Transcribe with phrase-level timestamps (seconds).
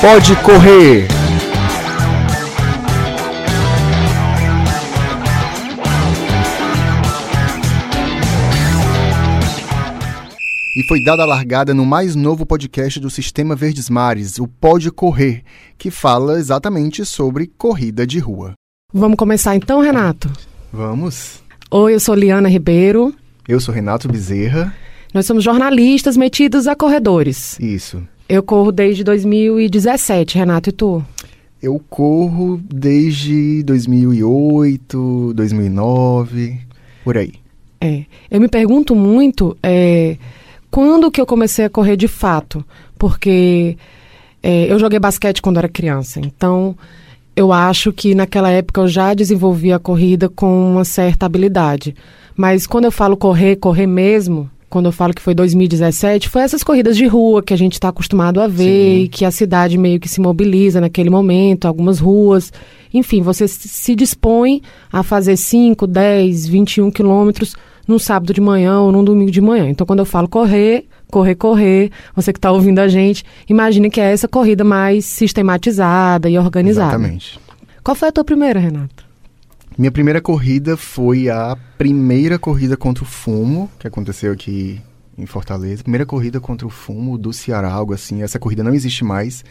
[0.00, 1.08] Pode correr.
[10.76, 14.92] E foi dada a largada no mais novo podcast do Sistema Verdes Mares, o Pode
[14.92, 15.42] Correr,
[15.76, 18.52] que fala exatamente sobre corrida de rua.
[18.94, 20.30] Vamos começar então, Renato?
[20.72, 21.42] Vamos.
[21.72, 23.12] Oi, eu sou Liana Ribeiro.
[23.48, 24.72] Eu sou Renato Bezerra.
[25.12, 27.58] Nós somos jornalistas metidos a corredores.
[27.58, 28.00] Isso.
[28.28, 31.02] Eu corro desde 2017, Renato, e tu?
[31.62, 36.60] Eu corro desde 2008, 2009,
[37.02, 37.32] por aí.
[37.80, 38.04] É.
[38.30, 40.18] Eu me pergunto muito é,
[40.70, 42.62] quando que eu comecei a correr de fato,
[42.98, 43.78] porque
[44.42, 46.76] é, eu joguei basquete quando era criança, então
[47.34, 51.96] eu acho que naquela época eu já desenvolvi a corrida com uma certa habilidade.
[52.36, 56.62] Mas quando eu falo correr, correr mesmo, quando eu falo que foi 2017, foi essas
[56.62, 59.02] corridas de rua que a gente está acostumado a ver Sim.
[59.02, 62.52] e que a cidade meio que se mobiliza naquele momento, algumas ruas.
[62.92, 67.54] Enfim, você se dispõe a fazer 5, 10, 21 quilômetros
[67.86, 69.68] num sábado de manhã ou num domingo de manhã.
[69.70, 74.00] Então, quando eu falo correr, correr, correr, você que está ouvindo a gente, imagine que
[74.00, 76.96] é essa corrida mais sistematizada e organizada.
[76.96, 77.40] Exatamente.
[77.82, 79.07] Qual foi a tua primeira, Renata?
[79.78, 84.82] Minha primeira corrida foi a primeira corrida contra o fumo, que aconteceu aqui
[85.16, 85.84] em Fortaleza.
[85.84, 88.20] Primeira corrida contra o fumo do Ceará, algo assim.
[88.20, 89.44] Essa corrida não existe mais.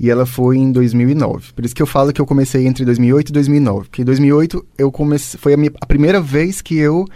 [0.00, 1.52] E ela foi em 2009.
[1.52, 3.80] Por isso que eu falo que eu comecei entre 2008 e 2009.
[3.88, 7.06] Porque em 2008 eu comecei, foi a, minha, a primeira vez que eu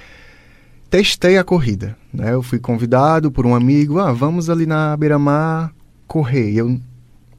[0.89, 1.97] testei a corrida.
[2.15, 2.33] Né?
[2.33, 5.75] Eu fui convidado por um amigo, ah, vamos ali na beira-mar
[6.07, 6.55] correr.
[6.55, 6.79] Eu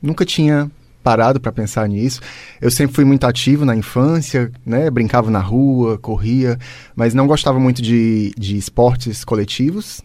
[0.02, 0.70] nunca tinha
[1.08, 2.20] parado para pensar nisso.
[2.60, 4.90] Eu sempre fui muito ativo na infância, né?
[4.90, 6.60] Brincava na rua, corria,
[6.94, 10.02] mas não gostava muito de, de esportes coletivos,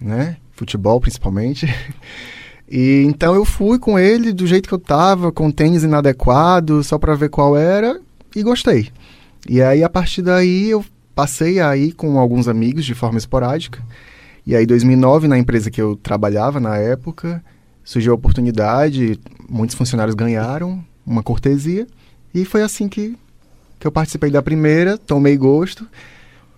[0.00, 0.38] né?
[0.52, 1.66] Futebol, principalmente.
[2.72, 7.00] E então eu fui com ele do jeito que eu tava, com tênis inadequado, só
[7.00, 8.00] para ver qual era,
[8.36, 8.90] e gostei.
[9.48, 13.82] E aí a partir daí eu passei a ir com alguns amigos de forma esporádica.
[14.46, 17.42] E aí, em 2009, na empresa que eu trabalhava na época,
[17.82, 19.18] surgiu a oportunidade,
[19.50, 21.86] muitos funcionários ganharam uma cortesia.
[22.32, 23.16] E foi assim que,
[23.78, 25.86] que eu participei da primeira, tomei gosto.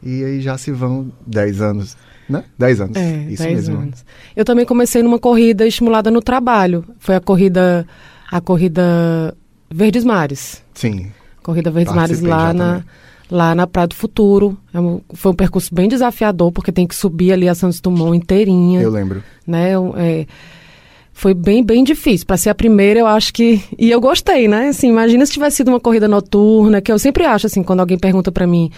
[0.02, 1.96] E aí já se vão 10 anos,
[2.28, 2.44] né?
[2.58, 2.96] 10 anos.
[2.96, 3.78] É, isso mesmo.
[3.78, 4.04] Anos.
[4.36, 6.84] Eu também comecei numa corrida estimulada no trabalho.
[6.98, 7.86] Foi a corrida,
[8.30, 9.34] a corrida
[9.70, 10.62] Verdes Mares.
[10.74, 11.10] Sim.
[11.42, 12.74] Corrida Verdes Mares lá na.
[12.74, 12.84] Também
[13.32, 14.56] lá na Praia do Futuro.
[14.74, 14.78] É
[15.14, 18.82] foi um percurso bem desafiador, porque tem que subir ali a Santos Dumont inteirinha.
[18.82, 19.24] Eu lembro.
[19.46, 19.72] Né?
[19.96, 20.26] É,
[21.12, 22.26] foi bem, bem difícil.
[22.26, 23.62] Para ser a primeira, eu acho que.
[23.78, 24.68] E eu gostei, né?
[24.68, 27.98] Assim, imagina se tivesse sido uma corrida noturna, que eu sempre acho, assim, quando alguém
[27.98, 28.70] pergunta para mim.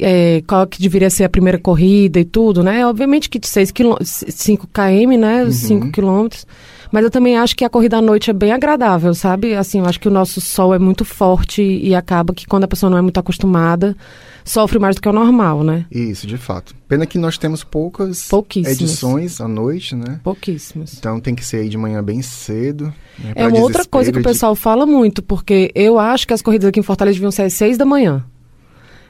[0.00, 2.86] É, qual que deveria ser a primeira corrida e tudo, né?
[2.86, 5.44] Obviamente que de 6 km, 5 km, né?
[5.44, 5.92] Os 5 uhum.
[5.92, 6.46] quilômetros.
[6.90, 9.54] Mas eu também acho que a corrida à noite é bem agradável, sabe?
[9.54, 12.68] Assim, eu acho que o nosso sol é muito forte e acaba que quando a
[12.68, 13.96] pessoa não é muito acostumada,
[14.44, 15.84] sofre mais do que o normal, né?
[15.90, 16.74] Isso, de fato.
[16.88, 20.20] Pena que nós temos poucas edições à noite, né?
[20.24, 20.94] Pouquíssimas.
[20.98, 22.92] Então tem que ser aí de manhã bem cedo.
[23.18, 24.60] Né, é uma outra coisa que o pessoal de...
[24.60, 27.76] fala muito, porque eu acho que as corridas aqui em Fortaleza deviam ser às seis
[27.76, 28.24] da manhã.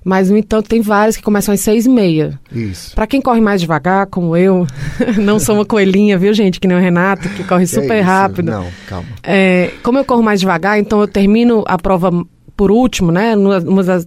[0.04, 2.38] Mas, no entanto, tem várias que começam às seis e meia.
[2.52, 2.94] Isso.
[2.94, 4.66] Para quem corre mais devagar, como eu,
[5.18, 6.60] não sou uma coelhinha, viu, gente?
[6.60, 8.50] Que nem o Renato, que corre super é rápido.
[8.50, 9.08] Não, calma.
[9.22, 12.10] É, como eu corro mais devagar, então eu termino a prova
[12.58, 13.36] por último, né?
[13.86, 14.04] Das,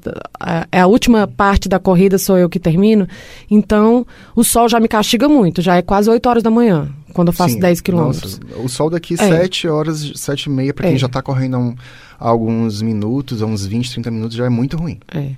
[0.74, 3.08] é a última parte da corrida sou eu que termino.
[3.50, 5.62] Então, o sol já me castiga muito.
[5.62, 8.42] Já é quase 8 horas da manhã, quando eu faço Sim, 10 quilômetros.
[8.62, 9.18] o sol daqui é.
[9.18, 11.00] 7 horas, 7 e meia, para quem é.
[11.00, 11.76] já está correndo há, um,
[12.20, 15.00] alguns minutos, uns 20, 30 minutos, já é muito ruim.
[15.16, 15.30] É.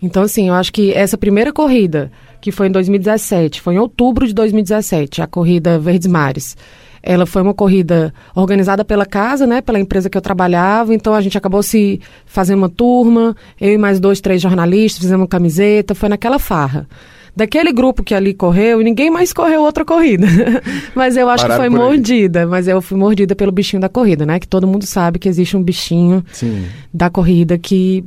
[0.00, 2.10] Então, assim, eu acho que essa primeira corrida,
[2.40, 6.56] que foi em 2017, foi em outubro de 2017, a corrida Verdes Mares.
[7.02, 10.94] Ela foi uma corrida organizada pela casa, né, pela empresa que eu trabalhava.
[10.94, 15.22] Então a gente acabou se fazendo uma turma, eu e mais dois, três jornalistas, fizemos
[15.22, 16.86] uma camiseta, foi naquela farra.
[17.34, 20.26] Daquele grupo que ali correu, ninguém mais correu outra corrida.
[20.94, 22.46] mas eu acho Pararam que foi mordida.
[22.46, 24.38] Mas eu fui mordida pelo bichinho da corrida, né?
[24.38, 26.66] Que todo mundo sabe que existe um bichinho Sim.
[26.92, 28.04] da corrida que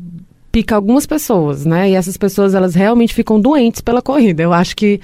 [0.52, 1.90] pica algumas pessoas, né?
[1.90, 4.44] E essas pessoas, elas realmente ficam doentes pela corrida.
[4.44, 5.02] Eu acho que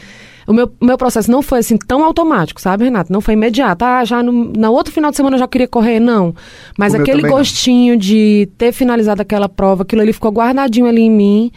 [0.48, 3.12] o meu, meu processo não foi assim tão automático, sabe, Renato?
[3.12, 3.84] Não foi imediato.
[3.86, 6.34] Ah, já no, na outro final de semana eu já queria correr, não.
[6.78, 8.00] Mas o aquele gostinho não.
[8.00, 11.52] de ter finalizado aquela prova, aquilo ali ficou guardadinho ali em mim.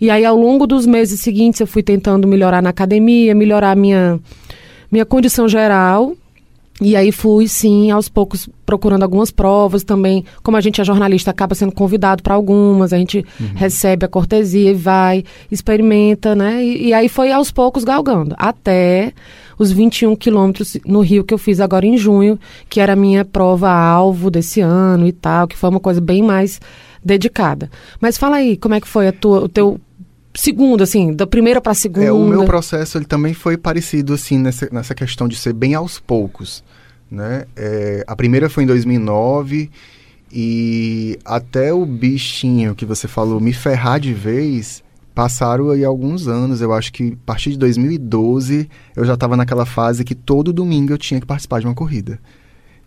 [0.00, 4.20] E aí, ao longo dos meses seguintes, eu fui tentando melhorar na academia, melhorar minha,
[4.90, 6.14] minha condição geral.
[6.80, 10.24] E aí fui, sim, aos poucos procurando algumas provas também.
[10.42, 13.48] Como a gente é jornalista, acaba sendo convidado para algumas, a gente uhum.
[13.54, 16.64] recebe a cortesia e vai, experimenta, né?
[16.64, 18.34] E, e, aí foi aos poucos galgando.
[18.38, 19.12] Até
[19.58, 22.38] os 21 quilômetros no Rio que eu fiz agora em junho,
[22.68, 26.60] que era a minha prova-alvo desse ano e tal, que foi uma coisa bem mais
[27.04, 27.68] dedicada.
[28.00, 29.80] Mas fala aí, como é que foi a tua, o teu
[30.38, 32.06] segundo, assim, da primeira para segunda?
[32.06, 35.74] É, o meu processo ele também foi parecido, assim, nessa, nessa questão de ser bem
[35.74, 36.62] aos poucos,
[37.10, 37.44] né?
[37.56, 39.70] É, a primeira foi em 2009
[40.32, 44.82] e até o bichinho que você falou me ferrar de vez,
[45.14, 46.60] passaram aí alguns anos.
[46.60, 50.92] Eu acho que a partir de 2012 eu já estava naquela fase que todo domingo
[50.92, 52.20] eu tinha que participar de uma corrida.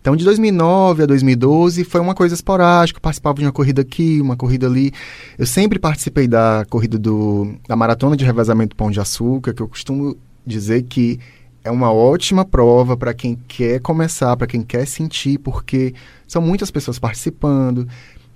[0.02, 4.20] Então, de 2009 a 2012 foi uma coisa esporádica, eu participava de uma corrida aqui,
[4.20, 4.92] uma corrida ali.
[5.38, 9.68] Eu sempre participei da corrida do, da Maratona de Revezamento Pão de Açúcar, que eu
[9.68, 11.20] costumo dizer que
[11.62, 15.94] é uma ótima prova para quem quer começar, para quem quer sentir, porque
[16.26, 17.86] são muitas pessoas participando.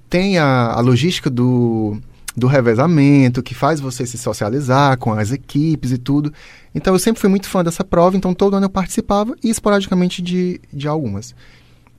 [0.08, 2.00] Tem a, a logística do,
[2.36, 6.32] do revezamento, que faz você se socializar com as equipes e tudo.
[6.72, 10.22] Então eu sempre fui muito fã dessa prova, então todo ano eu participava e esporadicamente
[10.22, 11.34] de, de algumas.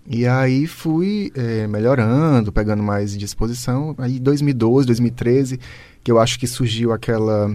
[0.09, 3.93] E aí fui é, melhorando, pegando mais disposição.
[3.97, 5.59] Aí 2012, 2013,
[6.01, 7.53] que eu acho que surgiu aquela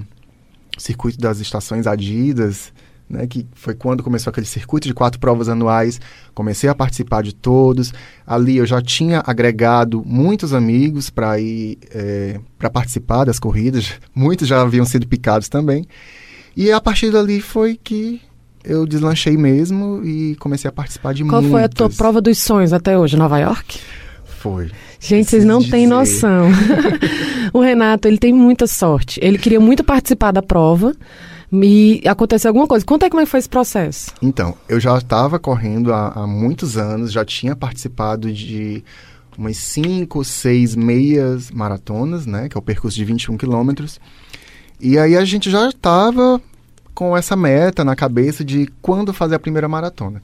[0.76, 2.72] circuito das estações Adidas,
[3.08, 5.98] né, que foi quando começou aquele circuito de quatro provas anuais.
[6.34, 7.92] Comecei a participar de todos.
[8.26, 13.94] Ali eu já tinha agregado muitos amigos para ir é, para participar das corridas.
[14.14, 15.86] Muitos já haviam sido picados também.
[16.54, 18.20] E a partir dali foi que
[18.64, 21.50] eu deslanchei mesmo e comecei a participar de Qual muitas.
[21.50, 23.16] foi a tua prova dos sonhos até hoje?
[23.16, 23.78] Nova York?
[24.24, 24.70] Foi.
[24.98, 26.48] Gente, vocês não têm noção.
[27.52, 29.18] o Renato, ele tem muita sorte.
[29.22, 30.94] Ele queria muito participar da prova
[31.52, 32.84] e aconteceu alguma coisa.
[32.84, 34.12] Conta aí como é que foi esse processo.
[34.22, 38.82] Então, eu já estava correndo há, há muitos anos, já tinha participado de
[39.36, 42.48] umas cinco, seis meias maratonas, né?
[42.48, 44.00] Que é o percurso de 21 quilômetros.
[44.80, 46.40] E aí a gente já estava
[46.94, 50.22] com essa meta na cabeça de quando fazer a primeira maratona.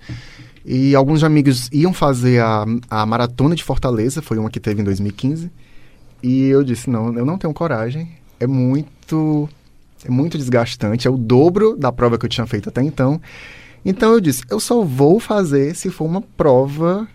[0.64, 4.84] E alguns amigos iam fazer a, a maratona de Fortaleza, foi uma que teve em
[4.84, 5.50] 2015.
[6.22, 8.10] E eu disse: não, eu não tenho coragem.
[8.38, 9.48] É muito,
[10.04, 11.08] é muito desgastante.
[11.08, 13.20] É o dobro da prova que eu tinha feito até então.
[13.84, 17.08] Então eu disse: eu só vou fazer se for uma prova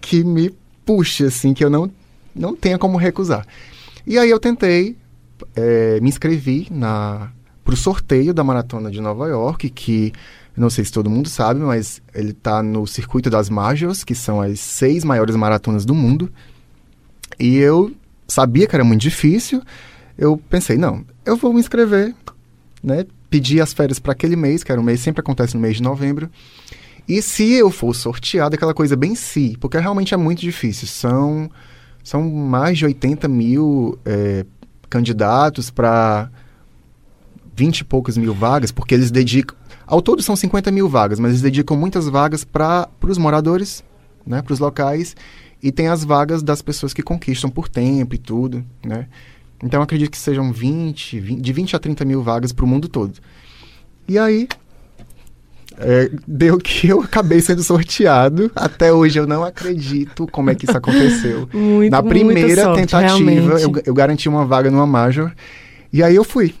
[0.00, 0.54] que me
[0.84, 1.90] puxe, assim, que eu não,
[2.34, 3.46] não tenha como recusar.
[4.06, 4.96] E aí eu tentei,
[5.56, 7.32] é, me inscrevi na
[7.74, 10.12] para o sorteio da Maratona de Nova York, que
[10.56, 14.40] não sei se todo mundo sabe, mas ele está no circuito das Majors, que são
[14.40, 16.30] as seis maiores maratonas do mundo.
[17.38, 17.92] E eu
[18.28, 19.60] sabia que era muito difícil.
[20.16, 22.14] Eu pensei, não, eu vou me inscrever,
[22.80, 23.04] né?
[23.28, 25.82] Pedi as férias para aquele mês, que era um mês, sempre acontece no mês de
[25.82, 26.30] novembro.
[27.08, 30.86] E se eu for sorteado, aquela coisa bem si, porque realmente é muito difícil.
[30.86, 31.50] São,
[32.04, 34.46] são mais de 80 mil é,
[34.88, 36.30] candidatos para
[37.56, 39.56] 20 e poucos mil vagas, porque eles dedicam.
[39.86, 43.84] Ao todo são 50 mil vagas, mas eles dedicam muitas vagas para os moradores,
[44.26, 45.14] né, para os locais,
[45.62, 49.06] e tem as vagas das pessoas que conquistam por tempo e tudo, né?
[49.62, 52.68] Então eu acredito que sejam 20, 20 de 20 a 30 mil vagas para o
[52.68, 53.14] mundo todo.
[54.06, 54.46] E aí,
[55.78, 58.50] é, deu que eu acabei sendo sorteado.
[58.54, 61.48] Até hoje eu não acredito como é que isso aconteceu.
[61.52, 63.30] Muito, Na primeira sorte, tentativa,
[63.60, 65.32] eu, eu, garanti uma vaga numa Major.
[65.92, 66.54] E aí eu fui.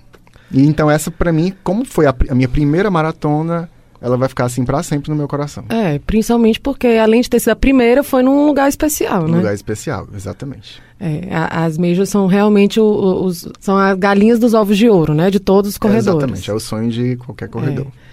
[0.54, 3.68] E então essa para mim, como foi a, a, minha primeira maratona,
[4.00, 5.64] ela vai ficar assim para sempre no meu coração.
[5.68, 9.38] É, principalmente porque além de ter sido a primeira, foi num lugar especial, um né?
[9.38, 10.80] lugar especial, exatamente.
[11.00, 15.12] É, a, as majors são realmente o, os, são as galinhas dos ovos de ouro,
[15.12, 15.30] né?
[15.30, 16.06] De todos os corredores.
[16.06, 17.86] É, exatamente, é o sonho de qualquer corredor.
[17.86, 18.04] É.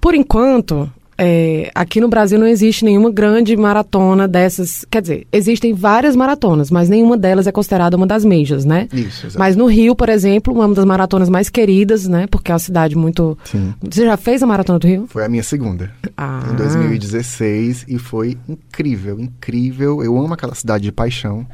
[0.00, 4.84] Por enquanto, é, aqui no Brasil não existe nenhuma grande maratona dessas.
[4.88, 8.86] Quer dizer, existem várias maratonas, mas nenhuma delas é considerada uma das majors, né?
[8.92, 9.38] Isso, exatamente.
[9.38, 12.28] Mas no Rio, por exemplo, uma das maratonas mais queridas, né?
[12.28, 13.36] Porque é uma cidade muito.
[13.44, 13.74] Sim.
[13.82, 15.06] Você já fez a maratona do Rio?
[15.08, 15.90] Foi a minha segunda.
[16.16, 16.48] Ah.
[16.52, 20.02] Em 2016 e foi incrível, incrível.
[20.04, 21.44] Eu amo aquela cidade de paixão.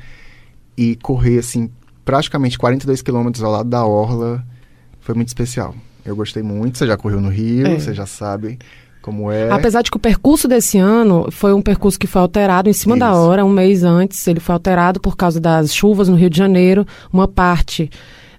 [0.76, 1.71] E correr, assim,
[2.04, 4.44] praticamente 42 quilômetros ao lado da Orla
[5.00, 5.75] foi muito especial.
[6.04, 6.76] Eu gostei muito.
[6.76, 7.78] Você já correu no Rio, É.
[7.78, 8.59] você já sabe
[9.05, 9.51] como é.
[9.51, 12.97] Apesar de que o percurso desse ano foi um percurso que foi alterado em cima
[12.97, 13.19] da Isso.
[13.19, 14.27] hora, um mês antes.
[14.27, 16.87] Ele foi alterado por causa das chuvas no Rio de Janeiro.
[17.13, 17.91] Uma parte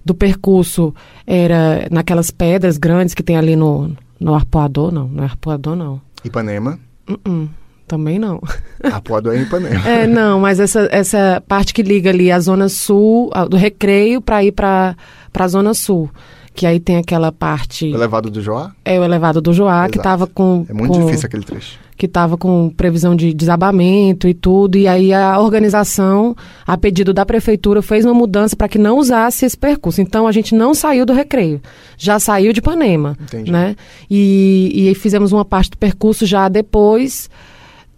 [0.04, 0.92] do percurso
[1.24, 5.06] era naquelas pedras grandes que tem ali no, no arpoador, não.
[5.06, 6.00] No arpoador, não.
[6.24, 6.80] Ipanema.
[7.08, 7.48] Uh-uh,
[7.86, 8.42] também não.
[8.82, 9.88] Apoador é em Ipanema.
[9.88, 14.20] É, não, mas essa, essa parte que liga ali a zona sul, a- do recreio,
[14.20, 14.96] para ir para
[15.32, 16.10] a zona sul.
[16.56, 17.84] Que aí tem aquela parte.
[17.92, 18.72] O elevado do Joá.
[18.82, 20.02] É o elevado do Joá, que Exato.
[20.08, 20.64] tava com.
[20.68, 21.78] É muito com- difícil aquele trecho.
[21.98, 26.34] que estava com previsão de desabamento e tudo, e aí a organização,
[26.66, 30.00] a pedido da prefeitura, fez uma mudança para que não usasse esse percurso.
[30.00, 31.60] Então a gente não saiu do recreio,
[31.96, 33.50] já saiu de Ipanema, Entendi.
[33.50, 33.76] né?
[34.10, 37.30] E, e fizemos uma parte do percurso já depois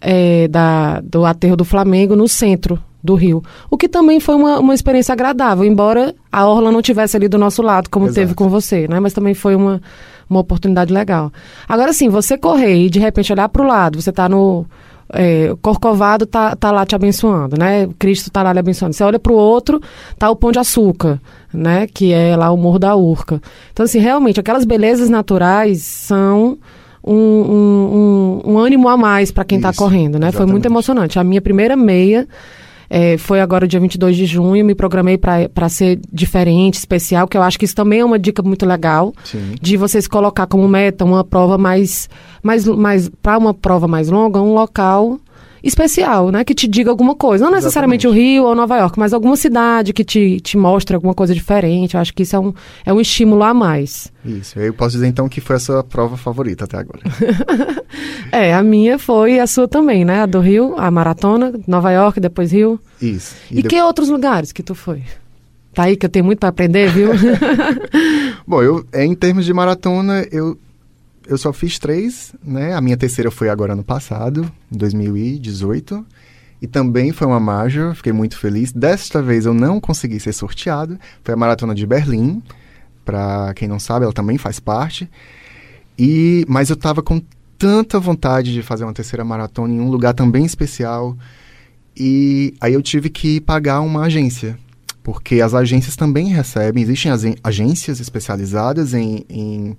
[0.01, 3.43] é, da, do aterro do Flamengo no centro do Rio.
[3.69, 7.37] O que também foi uma, uma experiência agradável, embora a Orla não tivesse ali do
[7.37, 8.15] nosso lado, como Exato.
[8.15, 8.99] teve com você, né?
[8.99, 9.81] Mas também foi uma,
[10.29, 11.31] uma oportunidade legal.
[11.67, 14.65] Agora sim, você correr e de repente olhar para o lado, você está no.
[15.11, 17.89] É, Corcovado tá, tá lá te abençoando, né?
[17.97, 18.93] Cristo tá lá lhe abençoando.
[18.93, 19.81] Você olha para o outro,
[20.19, 21.19] tá o Pão de Açúcar,
[21.51, 21.87] né?
[21.87, 23.41] Que é lá o Morro da Urca.
[23.73, 26.59] Então, assim, realmente, aquelas belezas naturais são
[27.03, 30.31] um, um, um, um ânimo a mais para quem está correndo, né?
[30.31, 30.67] Foi muito exatamente.
[30.67, 31.17] emocionante.
[31.17, 32.27] A minha primeira meia
[32.89, 37.43] é, foi agora dia 22 de junho, me programei para ser diferente, especial, que eu
[37.43, 39.55] acho que isso também é uma dica muito legal Sim.
[39.61, 42.09] de você se colocar como meta uma prova mais,
[42.41, 45.19] mais, mais para uma prova mais longa, um local
[45.63, 49.13] especial, né, que te diga alguma coisa, não necessariamente o Rio ou Nova York, mas
[49.13, 51.95] alguma cidade que te, te mostre alguma coisa diferente.
[51.95, 52.53] Eu acho que isso é um,
[52.85, 54.11] é um estímulo a mais.
[54.25, 54.59] Isso.
[54.59, 56.99] Eu posso dizer então que foi a sua prova favorita até agora.
[58.31, 60.21] É, a minha foi a sua também, né?
[60.21, 62.79] A do Rio, a maratona, Nova York, depois Rio.
[63.01, 63.35] Isso.
[63.49, 65.01] E, de- que outros lugares que tu foi?
[65.73, 67.09] Tá aí que eu tenho muito para aprender, viu?
[68.47, 70.57] Bom, eu, é, em termos de maratona, eu,
[71.27, 72.73] eu só fiz três, né?
[72.73, 76.05] A minha terceira foi agora ano passado, em 2018.
[76.61, 78.71] E também foi uma major, fiquei muito feliz.
[78.71, 80.99] Desta vez eu não consegui ser sorteado.
[81.23, 82.43] Foi a maratona de Berlim.
[83.05, 85.09] Pra quem não sabe, ela também faz parte.
[85.97, 87.21] E, mas eu tava com
[87.57, 91.17] tanta vontade de fazer uma terceira maratona em um lugar também especial.
[91.95, 94.57] E aí eu tive que pagar uma agência.
[95.01, 97.11] Porque as agências também recebem, existem
[97.43, 99.77] agências especializadas em, em,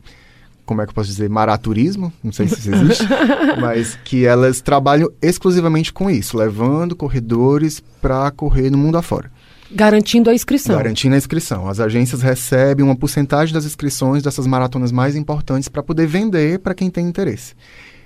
[0.71, 3.05] como é que eu posso dizer, maraturismo, não sei se isso existe,
[3.61, 9.33] mas que elas trabalham exclusivamente com isso, levando corredores para correr no mundo afora.
[9.69, 10.77] Garantindo a inscrição.
[10.77, 11.69] Garantindo a inscrição.
[11.69, 16.73] As agências recebem uma porcentagem das inscrições dessas maratonas mais importantes para poder vender para
[16.73, 17.55] quem tem interesse.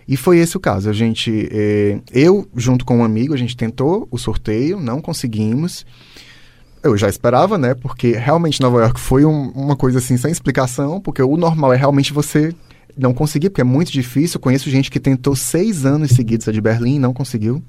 [0.09, 0.88] E foi esse o caso.
[0.88, 5.85] A gente, eh, eu junto com um amigo, a gente tentou o sorteio, não conseguimos.
[6.85, 7.75] Eu já esperava, né?
[7.75, 11.76] Porque realmente Nova York foi um- uma coisa assim sem explicação, porque o normal é
[11.76, 12.55] realmente você
[12.97, 14.37] não conseguir, porque é muito difícil.
[14.37, 17.62] Eu conheço gente que tentou seis anos seguidos a de Berlim e não conseguiu.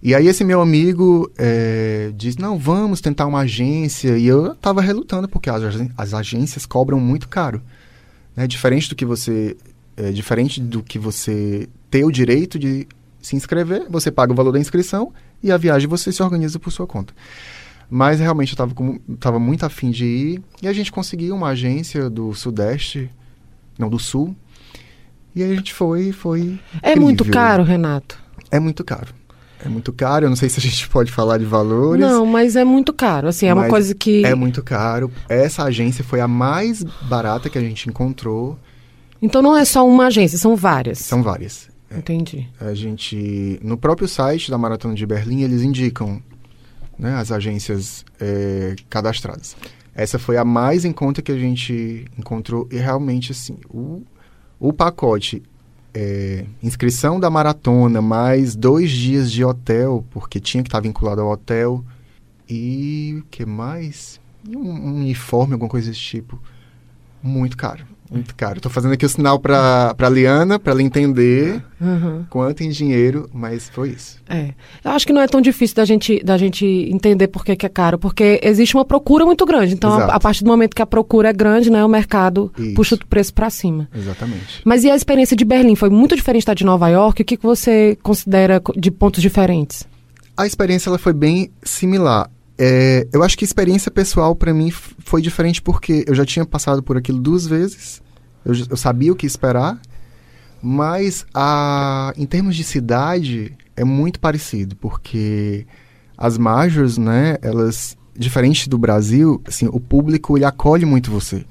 [0.00, 4.16] E aí esse meu amigo eh, disse, não, vamos tentar uma agência.
[4.16, 5.62] E eu tava relutando, porque as,
[5.96, 7.60] as agências cobram muito caro.
[8.36, 8.46] Né?
[8.46, 9.56] Diferente do que você...
[9.96, 12.86] é, diferente do que você ter o direito de
[13.20, 16.70] se inscrever, você paga o valor da inscrição e a viagem você se organiza por
[16.70, 17.12] sua conta.
[17.90, 20.42] Mas realmente eu tava, com, tava muito afim de ir.
[20.62, 23.10] E a gente conseguiu uma agência do Sudeste,
[23.78, 24.36] não, do Sul.
[25.34, 28.18] E aí a gente foi, foi É muito caro, Renato?
[28.50, 29.14] É muito caro.
[29.64, 30.26] É muito caro.
[30.26, 32.00] Eu não sei se a gente pode falar de valores.
[32.00, 33.28] Não, mas é muito caro.
[33.28, 34.24] Assim, é uma coisa que.
[34.24, 35.10] É muito caro.
[35.28, 38.58] Essa agência foi a mais barata que a gente encontrou.
[39.20, 40.98] Então não é só uma agência, são várias.
[40.98, 41.68] São várias.
[41.90, 42.46] Entendi.
[42.60, 46.22] A gente, no próprio site da Maratona de Berlim, eles indicam
[46.98, 49.56] né, as agências é, cadastradas.
[49.94, 54.02] Essa foi a mais em conta que a gente encontrou e realmente assim, o,
[54.58, 55.42] o pacote
[55.94, 61.30] é, inscrição da maratona mais dois dias de hotel, porque tinha que estar vinculado ao
[61.30, 61.84] hotel
[62.48, 64.20] e o que mais?
[64.48, 66.40] Um, um uniforme, alguma coisa desse tipo.
[67.22, 67.84] Muito caro.
[68.10, 68.60] Muito caro.
[68.60, 72.24] Tô fazendo aqui o sinal pra, pra Liana, pra ela entender Uhum.
[72.30, 74.18] quanto em dinheiro, mas foi isso.
[74.28, 74.52] É.
[74.84, 77.66] Eu acho que não é tão difícil da gente, da gente entender por que, que
[77.66, 79.74] é caro, porque existe uma procura muito grande.
[79.74, 82.74] Então, a, a partir do momento que a procura é grande, né, o mercado Isso.
[82.74, 83.88] puxa o preço para cima.
[83.94, 84.60] Exatamente.
[84.64, 85.74] Mas e a experiência de Berlim?
[85.76, 87.22] Foi muito diferente da de Nova York?
[87.22, 89.86] O que, que você considera co- de pontos diferentes?
[90.36, 92.30] A experiência ela foi bem similar.
[92.58, 96.44] É, eu acho que a experiência pessoal para mim foi diferente porque eu já tinha
[96.44, 98.02] passado por aquilo duas vezes.
[98.44, 99.80] Eu, eu sabia o que esperar,
[100.60, 105.66] mas a, em termos de cidade é muito parecido porque
[106.16, 107.36] as majors, né?
[107.40, 111.44] Elas diferente do Brasil, assim, o público ele acolhe muito você.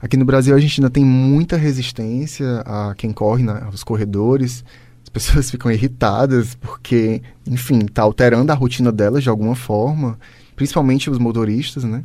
[0.00, 4.64] Aqui no Brasil a gente ainda tem muita resistência a quem corre, aos corredores.
[5.02, 10.18] As pessoas ficam irritadas porque, enfim, tá alterando a rotina delas de alguma forma,
[10.56, 12.02] principalmente os motoristas, né?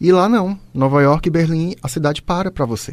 [0.00, 2.92] E lá não, Nova York e Berlim, a cidade para para você.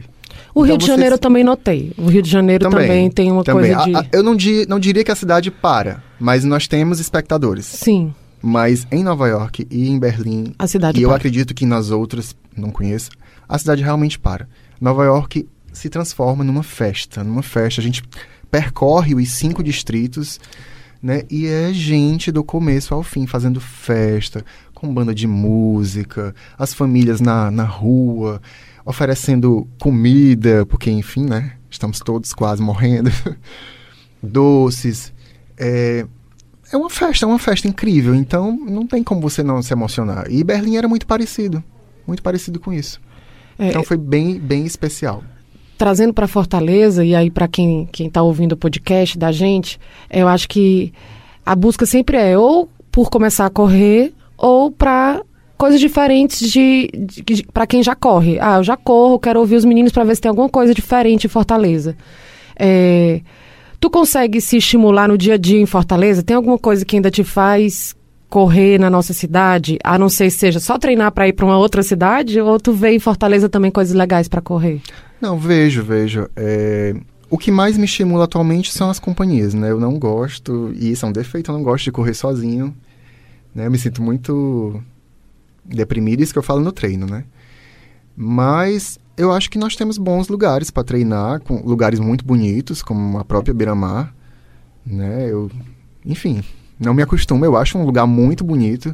[0.54, 1.92] O Então Rio de você- Janeiro eu também notei.
[1.98, 3.74] O Rio de Janeiro também, tem uma também.
[3.74, 3.96] coisa de.
[3.96, 7.66] A- a- eu não, di- não diria que a cidade para, mas nós temos espectadores.
[7.66, 8.14] Sim,
[8.44, 11.18] Mas em Nova York e em Berlim, a cidade e eu para.
[11.18, 13.12] acredito que nas outras, não conheço,
[13.48, 14.48] a cidade realmente para.
[14.80, 17.80] Nova York se transforma numa festa, numa festa.
[17.80, 18.02] A gente
[18.50, 20.40] percorre os cinco distritos,
[21.02, 21.24] né?
[21.30, 27.20] E é gente do começo ao fim, fazendo festa, com banda de música, as famílias
[27.20, 28.42] na, na rua,
[28.86, 31.54] oferecendo comida, porque, enfim, né?
[31.70, 33.10] Estamos todos quase morrendo.
[34.22, 35.12] Doces.
[35.58, 36.06] É,
[36.72, 38.14] é uma festa, é uma festa incrível.
[38.14, 40.26] Então, não tem como você não se emocionar.
[40.30, 41.64] E Berlim era muito parecido.
[42.06, 43.02] Muito parecido com isso.
[43.58, 45.24] É, então, foi bem, bem especial
[45.82, 49.80] trazendo para Fortaleza, e aí para quem está ouvindo o podcast da gente,
[50.12, 50.94] eu acho que
[51.44, 55.24] a busca sempre é ou por começar a correr ou para
[55.58, 58.38] coisas diferentes de, de, de para quem já corre.
[58.40, 61.26] Ah, eu já corro, quero ouvir os meninos para ver se tem alguma coisa diferente
[61.26, 61.98] em Fortaleza.
[62.56, 63.22] É,
[63.80, 66.22] tu consegue se estimular no dia a dia em Fortaleza?
[66.22, 67.96] Tem alguma coisa que ainda te faz
[68.32, 71.84] correr na nossa cidade, a não ser seja só treinar para ir para uma outra
[71.84, 74.82] cidade, ou tu vê em Fortaleza também coisas legais para correr?
[75.20, 76.30] Não, vejo, vejo.
[76.34, 76.96] É...
[77.30, 79.70] O que mais me estimula atualmente são as companhias, né?
[79.70, 82.74] Eu não gosto, e isso é um defeito, eu não gosto de correr sozinho.
[83.54, 83.68] Né?
[83.68, 84.82] Eu me sinto muito
[85.66, 87.26] deprimido, isso que eu falo no treino, né?
[88.16, 93.20] Mas eu acho que nós temos bons lugares para treinar, com lugares muito bonitos, como
[93.20, 94.14] a própria Beira-Mar,
[94.86, 95.30] né?
[95.30, 95.52] Eu,
[96.06, 96.42] enfim,
[96.82, 98.92] não me acostumo, eu acho um lugar muito bonito.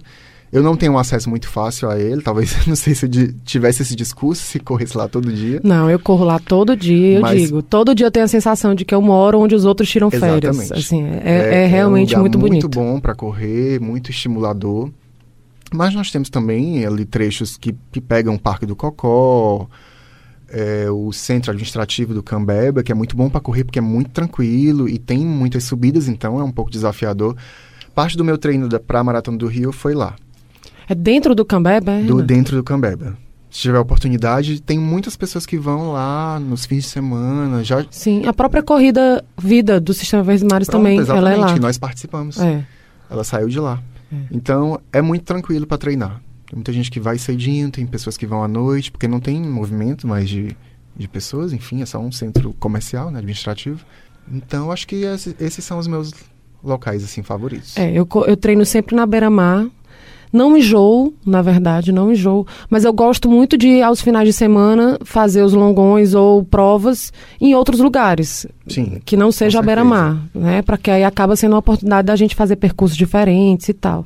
[0.52, 3.82] Eu não tenho um acesso muito fácil a ele, talvez, não sei se eu tivesse
[3.82, 5.60] esse discurso, se corresse lá todo dia.
[5.64, 7.42] Não, eu corro lá todo dia, eu Mas...
[7.42, 7.62] digo.
[7.62, 10.42] Todo dia eu tenho a sensação de que eu moro onde os outros tiram Exatamente.
[10.42, 10.72] férias.
[10.72, 12.64] Assim, é, é, é realmente é um muito bonito.
[12.64, 14.90] muito bom para correr, muito estimulador.
[15.74, 19.68] Mas nós temos também ali trechos que, que pegam o Parque do Cocó,
[20.50, 24.12] é, o centro administrativo do Cambeba, que é muito bom para correr porque é muito
[24.12, 27.36] tranquilo e tem muitas subidas, então é um pouco desafiador.
[27.98, 30.16] Parte do meu treino para a Maratona do Rio foi lá.
[30.88, 31.94] É dentro do Cambeba?
[31.94, 32.04] É?
[32.04, 33.18] Do, dentro do Cambeba.
[33.50, 37.64] Se tiver oportunidade, tem muitas pessoas que vão lá nos fins de semana.
[37.64, 37.84] Já...
[37.90, 41.58] Sim, a própria corrida vida do Sistema Verdes Mares Pronto, também, ela é lá.
[41.58, 42.40] nós participamos.
[42.40, 42.64] É.
[43.10, 43.82] Ela saiu de lá.
[44.14, 44.16] É.
[44.30, 46.22] Então, é muito tranquilo para treinar.
[46.46, 49.42] Tem muita gente que vai cedinho, tem pessoas que vão à noite, porque não tem
[49.42, 50.56] movimento mais de,
[50.96, 53.84] de pessoas, enfim, é só um centro comercial, né, administrativo.
[54.32, 56.14] Então, acho que esses, esses são os meus
[56.64, 57.78] locais, assim, favoritos.
[57.78, 59.68] É, eu, eu treino sempre na beira-mar,
[60.32, 62.46] não enjoo, na verdade, não enjoo.
[62.70, 67.56] Mas eu gosto muito de, aos finais de semana, fazer os longões ou provas em
[67.56, 68.46] outros lugares.
[68.68, 69.00] Sim.
[69.06, 70.62] Que não seja a beira-mar, né?
[70.62, 74.06] Para que aí acaba sendo uma oportunidade da gente fazer percursos diferentes e tal.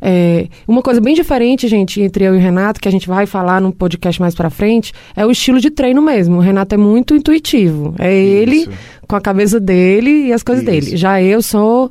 [0.00, 3.26] É, uma coisa bem diferente, gente, entre eu e o Renato, que a gente vai
[3.26, 6.36] falar no podcast mais pra frente, é o estilo de treino mesmo.
[6.36, 7.94] O Renato é muito intuitivo.
[7.98, 8.36] É Isso.
[8.36, 8.68] ele
[9.06, 10.70] com a cabeça dele e as coisas Isso.
[10.72, 10.96] dele.
[10.96, 11.90] Já eu sou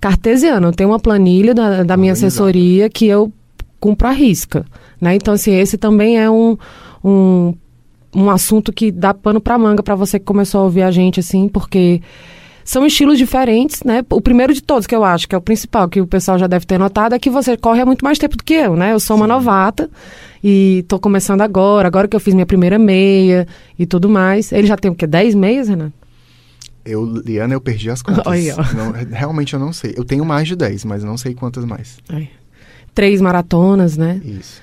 [0.00, 0.68] cartesiano.
[0.68, 3.32] Eu tenho uma planilha da, da minha assessoria que eu
[3.80, 4.64] cumpro a risca.
[5.00, 5.14] Né?
[5.14, 6.56] Então, assim, esse também é um,
[7.04, 7.54] um,
[8.14, 11.20] um assunto que dá pano para manga para você que começou a ouvir a gente,
[11.20, 12.00] assim, porque
[12.64, 14.04] são estilos diferentes, né?
[14.10, 16.48] O primeiro de todos, que eu acho que é o principal, que o pessoal já
[16.48, 18.92] deve ter notado, é que você corre há muito mais tempo do que eu, né?
[18.92, 19.88] Eu sou uma novata
[20.42, 23.46] e tô começando agora, agora que eu fiz minha primeira meia
[23.78, 24.50] e tudo mais.
[24.50, 25.06] Ele já tem o quê?
[25.06, 25.92] 10 meias, Renan?
[26.86, 28.24] Eu, Liana, eu perdi as contas.
[28.74, 29.94] não, realmente eu não sei.
[29.96, 31.98] Eu tenho mais de 10, mas não sei quantas mais.
[32.94, 34.20] Três maratonas, né?
[34.24, 34.62] Isso.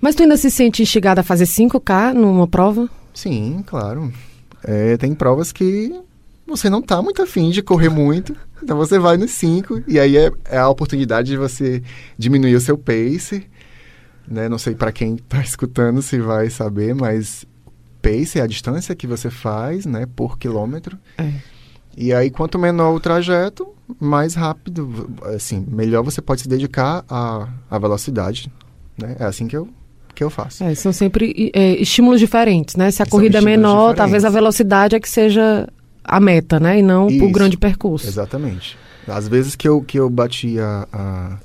[0.00, 2.88] Mas tu ainda se sente instigada a fazer 5K numa prova?
[3.12, 4.12] Sim, claro.
[4.62, 5.92] É, tem provas que
[6.46, 10.16] você não tá muito afim de correr muito, então você vai nos 5, e aí
[10.16, 11.82] é, é, a oportunidade de você
[12.16, 13.46] diminuir o seu pace.
[14.28, 14.48] Né?
[14.48, 17.44] Não sei para quem está escutando se vai saber, mas
[18.06, 20.96] pace é a distância que você faz, né, por quilômetro.
[21.18, 21.32] É.
[21.96, 23.66] E aí, quanto menor o trajeto,
[23.98, 28.52] mais rápido, assim, melhor você pode se dedicar à, à velocidade,
[28.98, 29.16] né?
[29.18, 29.66] É assim que eu,
[30.14, 30.62] que eu faço.
[30.62, 32.90] É, são sempre é, estímulos diferentes, né?
[32.90, 33.96] Se a corrida é menor, diferentes.
[33.96, 35.66] talvez a velocidade é que seja
[36.04, 36.80] a meta, né?
[36.80, 38.06] E não Isso, o grande percurso.
[38.06, 38.76] Exatamente.
[39.08, 41.38] Às vezes que eu, que eu bati a, a...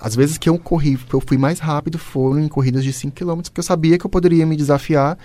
[0.00, 3.14] Às vezes que eu corri, que eu fui mais rápido foram em corridas de 5
[3.14, 5.16] km, porque eu sabia que eu poderia me desafiar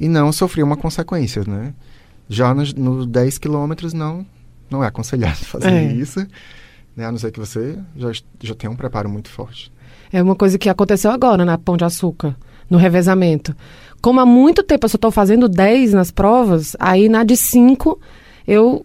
[0.00, 1.74] e não sofrer uma consequência, né?
[2.26, 4.24] Já nos no 10 quilômetros não,
[4.70, 5.92] não é aconselhado fazer é.
[5.92, 6.26] isso,
[6.96, 7.04] né?
[7.04, 8.10] A não ser que você já,
[8.42, 9.70] já tenha um preparo muito forte.
[10.10, 12.34] É uma coisa que aconteceu agora na Pão de Açúcar,
[12.68, 13.54] no revezamento.
[14.00, 18.00] Como há muito tempo eu só estou fazendo 10 nas provas, aí na de 5
[18.48, 18.84] eu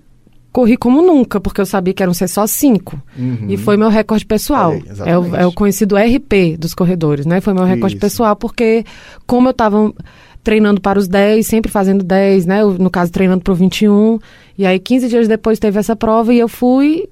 [0.52, 3.02] corri como nunca, porque eu sabia que eram ser só 5.
[3.18, 3.46] Uhum.
[3.50, 4.72] E foi meu recorde pessoal.
[4.72, 7.42] Aí, é, o, é, o, conhecido RP dos corredores, né?
[7.42, 8.02] Foi meu recorde Isso.
[8.02, 8.86] pessoal, porque
[9.26, 9.94] como eu estava
[10.46, 12.64] treinando para os 10, sempre fazendo 10, né?
[12.64, 14.20] no caso, treinando para o 21.
[14.56, 17.10] E aí, 15 dias depois, teve essa prova e eu fui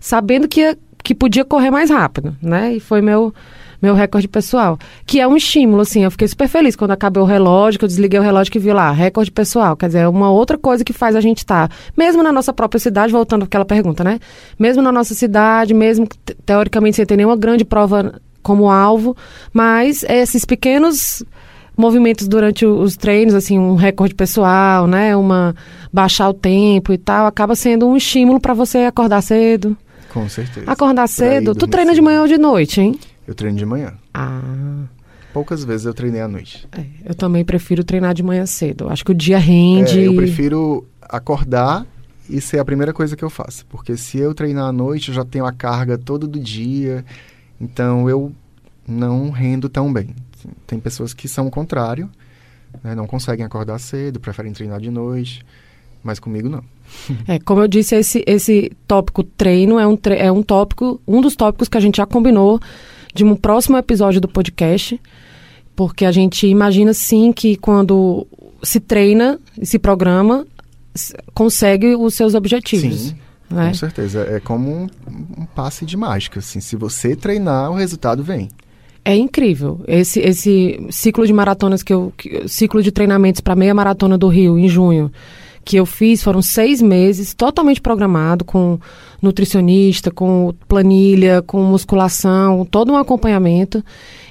[0.00, 2.72] sabendo que, ia, que podia correr mais rápido, né?
[2.72, 3.34] E foi meu,
[3.82, 4.78] meu recorde pessoal.
[5.04, 6.04] Que é um estímulo, assim.
[6.04, 8.72] Eu fiquei super feliz quando acabei o relógio, que eu desliguei o relógio que vi
[8.72, 9.76] lá, recorde pessoal.
[9.76, 12.52] Quer dizer, é uma outra coisa que faz a gente estar, tá, mesmo na nossa
[12.52, 14.18] própria cidade, voltando àquela pergunta, né?
[14.58, 16.08] Mesmo na nossa cidade, mesmo
[16.46, 19.14] teoricamente sem ter nenhuma grande prova como alvo,
[19.52, 21.22] mas esses pequenos
[21.76, 25.54] movimentos durante os treinos, assim, um recorde pessoal, né, uma
[25.92, 29.76] baixar o tempo e tal, acaba sendo um estímulo para você acordar cedo.
[30.12, 30.70] Com certeza.
[30.70, 31.54] Acordar cedo.
[31.54, 31.96] Tu treina cedo.
[31.96, 32.98] de manhã ou de noite, hein?
[33.26, 33.94] Eu treino de manhã.
[34.12, 34.40] Ah.
[35.32, 36.68] Poucas vezes eu treinei à noite.
[36.70, 38.88] É, eu também prefiro treinar de manhã cedo.
[38.88, 39.98] Acho que o dia rende.
[39.98, 41.84] É, eu prefiro acordar
[42.30, 43.66] e ser a primeira coisa que eu faço.
[43.66, 47.04] Porque se eu treinar à noite, eu já tenho a carga todo do dia.
[47.60, 48.32] Então eu
[48.86, 50.10] não rendo tão bem.
[50.66, 52.10] Tem pessoas que são o contrário,
[52.82, 55.44] né, não conseguem acordar cedo, preferem treinar de noite,
[56.02, 56.64] mas comigo não.
[57.26, 61.34] É, como eu disse, esse, esse tópico treino é um, é um tópico, um dos
[61.34, 62.60] tópicos que a gente já combinou
[63.14, 65.00] de um próximo episódio do podcast,
[65.74, 68.26] porque a gente imagina sim que quando
[68.62, 70.46] se treina e se programa,
[71.32, 73.00] consegue os seus objetivos.
[73.00, 73.16] Sim.
[73.50, 73.68] Né?
[73.68, 74.20] Com certeza.
[74.22, 74.88] É como um,
[75.38, 76.40] um passe de mágica.
[76.40, 76.60] Assim.
[76.60, 78.48] Se você treinar, o resultado vem.
[79.04, 79.80] É incrível.
[79.86, 82.12] Esse, esse ciclo de maratonas que eu.
[82.16, 85.12] Que, ciclo de treinamentos para meia maratona do Rio, em junho,
[85.62, 88.78] que eu fiz, foram seis meses, totalmente programado, com
[89.20, 93.84] nutricionista, com planilha, com musculação, todo um acompanhamento.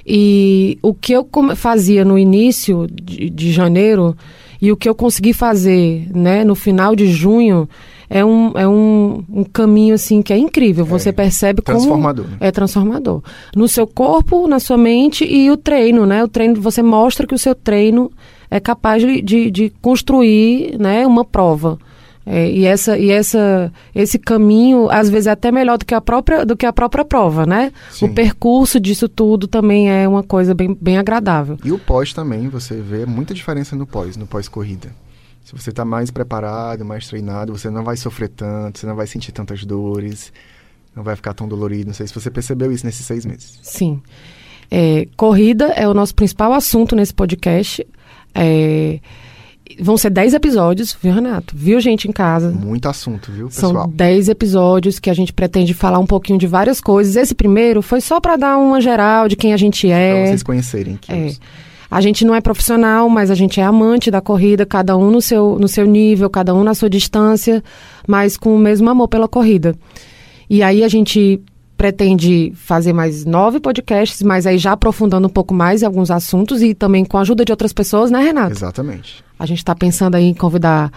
[0.04, 4.16] E o que eu fazia no início de, de janeiro
[4.60, 7.68] e o que eu consegui fazer né, no final de junho
[8.08, 10.84] é um, é um, um caminho assim que é incrível.
[10.84, 12.46] Você é, percebe transformador, como né?
[12.46, 13.22] é transformador
[13.54, 16.22] no seu corpo, na sua mente e o treino, né?
[16.22, 18.10] O treino você mostra que o seu treino
[18.50, 21.78] é capaz de, de, de construir, né, uma prova.
[22.26, 26.00] É, e essa, e essa, esse caminho, às vezes, é até melhor do que a
[26.00, 27.70] própria, do que a própria prova, né?
[27.90, 28.06] Sim.
[28.06, 31.58] O percurso disso tudo também é uma coisa bem, bem agradável.
[31.62, 34.88] E o pós também, você vê muita diferença no pós, no pós-corrida.
[35.56, 39.06] Se você está mais preparado, mais treinado, você não vai sofrer tanto, você não vai
[39.06, 40.32] sentir tantas dores,
[40.94, 41.86] não vai ficar tão dolorido.
[41.86, 43.58] Não sei se você percebeu isso nesses seis meses.
[43.62, 44.02] Sim.
[44.70, 47.86] É, corrida é o nosso principal assunto nesse podcast.
[48.34, 48.98] É,
[49.80, 51.54] vão ser dez episódios, viu, Renato?
[51.56, 52.50] Viu, gente, em casa?
[52.50, 53.72] Muito assunto, viu, pessoal?
[53.72, 57.16] São dez episódios que a gente pretende falar um pouquinho de várias coisas.
[57.16, 60.12] Esse primeiro foi só para dar uma geral de quem a gente é.
[60.12, 60.96] Para vocês conhecerem.
[60.96, 61.32] Que é.
[61.94, 65.22] A gente não é profissional, mas a gente é amante da corrida, cada um no
[65.22, 67.62] seu, no seu nível, cada um na sua distância,
[68.04, 69.76] mas com o mesmo amor pela corrida.
[70.50, 71.40] E aí a gente
[71.76, 76.62] pretende fazer mais nove podcasts, mas aí já aprofundando um pouco mais em alguns assuntos
[76.62, 78.50] e também com a ajuda de outras pessoas, né, Renato?
[78.50, 79.24] Exatamente.
[79.38, 80.90] A gente está pensando aí em convidar.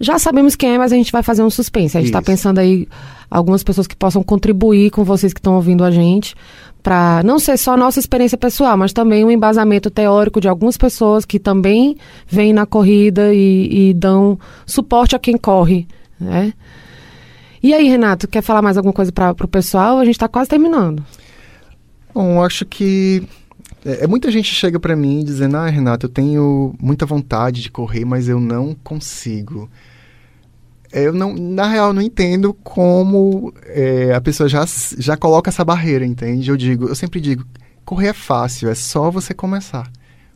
[0.00, 1.96] Já sabemos quem é, mas a gente vai fazer um suspense.
[1.96, 2.88] A gente está pensando aí
[3.30, 6.34] algumas pessoas que possam contribuir com vocês que estão ouvindo a gente
[6.82, 11.24] para não ser só nossa experiência pessoal, mas também um embasamento teórico de algumas pessoas
[11.24, 15.86] que também vêm na corrida e, e dão suporte a quem corre,
[16.18, 16.52] né?
[17.62, 19.98] E aí, Renato, quer falar mais alguma coisa para o pessoal?
[19.98, 21.04] A gente está quase terminando.
[22.12, 23.22] Bom, acho que
[23.84, 27.70] é, é muita gente chega para mim dizendo: "Ah, Renato, eu tenho muita vontade de
[27.70, 29.70] correr, mas eu não consigo"
[30.92, 34.64] eu não, na real, não entendo como é, a pessoa já,
[34.98, 36.50] já coloca essa barreira, entende?
[36.50, 37.44] Eu digo, eu sempre digo,
[37.84, 39.90] correr é fácil, é só você começar.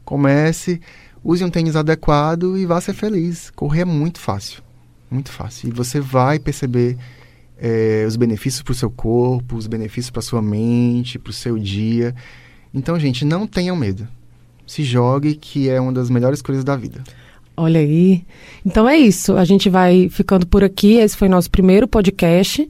[0.04, 0.80] Comece,
[1.22, 3.50] use um tênis adequado e vá ser feliz.
[3.50, 4.62] Correr é muito fácil,
[5.10, 5.68] muito fácil.
[5.68, 6.96] E você vai perceber
[7.58, 11.58] é, os benefícios para o seu corpo, os benefícios para sua mente, para o seu
[11.58, 12.14] dia.
[12.72, 14.06] Então, gente, não tenham medo.
[14.66, 17.02] Se jogue, que é uma das melhores coisas da vida.
[17.56, 18.22] Olha aí.
[18.64, 19.36] Então é isso.
[19.36, 20.94] A gente vai ficando por aqui.
[20.94, 22.68] Esse foi nosso primeiro podcast.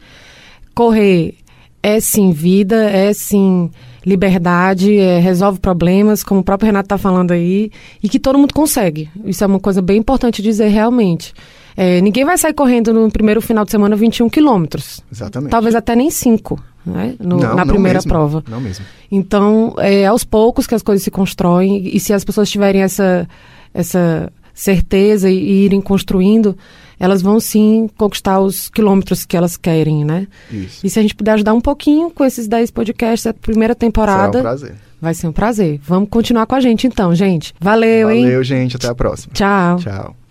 [0.75, 1.35] Correr
[1.83, 3.71] é sim vida, é sim
[4.05, 8.55] liberdade, é, resolve problemas, como o próprio Renato está falando aí, e que todo mundo
[8.55, 9.11] consegue.
[9.25, 11.33] Isso é uma coisa bem importante dizer realmente.
[11.77, 15.01] É, ninguém vai sair correndo no primeiro final de semana 21 quilômetros.
[15.13, 15.51] Exatamente.
[15.51, 16.59] Talvez até nem 5.
[16.87, 17.17] Né?
[17.19, 18.09] No, não, na primeira mesmo.
[18.09, 18.45] prova.
[18.49, 18.85] Não mesmo.
[19.11, 23.29] Então, é aos poucos que as coisas se constroem, e se as pessoas tiverem essa,
[23.75, 26.57] essa certeza e, e irem construindo,
[26.99, 30.27] elas vão sim conquistar os quilômetros que elas querem, né?
[30.51, 30.85] Isso.
[30.85, 34.39] E se a gente puder ajudar um pouquinho com esses 10 podcasts, a primeira temporada.
[34.39, 34.75] Será um prazer.
[34.99, 35.79] Vai ser um prazer.
[35.83, 37.55] Vamos continuar com a gente então, gente.
[37.61, 38.25] Valeu, Valeu hein?
[38.25, 38.77] Valeu, gente.
[38.77, 39.35] Até a próxima.
[39.35, 39.79] Tchau.
[39.79, 40.26] Tchau.